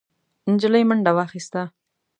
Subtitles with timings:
[0.51, 1.61] نجلۍ منډه واخيسته.